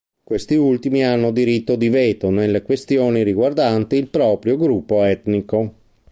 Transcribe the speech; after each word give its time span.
Questi 0.23 0.55
ultimi 0.55 1.03
hanno 1.05 1.29
diritto 1.31 1.75
di 1.75 1.87
veto 1.89 2.31
nelle 2.31 2.63
questioni 2.63 3.21
riguardanti 3.21 3.97
il 3.97 4.07
proprio 4.07 4.57
gruppo 4.57 5.03
etnico. 5.03 5.75